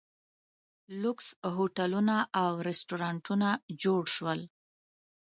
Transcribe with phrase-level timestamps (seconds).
[1.01, 3.49] لوکس هوټلونه او ریسټورانټونه
[3.83, 4.39] جوړ شول.